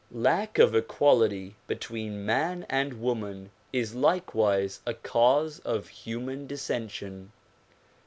Lack 0.11 0.57
of 0.57 0.73
equality 0.75 1.55
between 1.67 2.25
man 2.25 2.65
and 2.71 2.99
woman 2.99 3.51
is 3.71 3.93
likewise 3.93 4.79
a 4.83 4.95
cause 4.95 5.59
of 5.59 5.89
human 5.89 6.47
dissension. 6.47 7.31